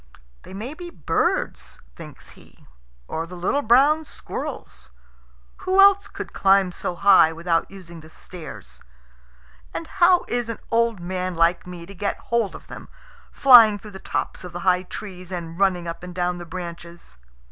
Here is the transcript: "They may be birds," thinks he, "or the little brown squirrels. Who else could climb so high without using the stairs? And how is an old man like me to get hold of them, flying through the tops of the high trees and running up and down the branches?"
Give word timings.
"They 0.41 0.55
may 0.55 0.73
be 0.73 0.89
birds," 0.89 1.79
thinks 1.95 2.29
he, 2.29 2.65
"or 3.07 3.27
the 3.27 3.35
little 3.35 3.61
brown 3.61 4.03
squirrels. 4.03 4.89
Who 5.57 5.79
else 5.79 6.07
could 6.07 6.33
climb 6.33 6.71
so 6.71 6.95
high 6.95 7.31
without 7.31 7.69
using 7.69 7.99
the 8.01 8.09
stairs? 8.09 8.81
And 9.75 9.85
how 9.85 10.25
is 10.27 10.49
an 10.49 10.57
old 10.71 10.99
man 10.99 11.35
like 11.35 11.67
me 11.67 11.85
to 11.85 11.93
get 11.93 12.17
hold 12.17 12.55
of 12.55 12.65
them, 12.65 12.89
flying 13.31 13.77
through 13.77 13.91
the 13.91 13.99
tops 13.99 14.43
of 14.43 14.53
the 14.53 14.61
high 14.61 14.81
trees 14.81 15.31
and 15.31 15.59
running 15.59 15.87
up 15.87 16.01
and 16.01 16.15
down 16.15 16.39
the 16.39 16.47
branches?" 16.47 17.19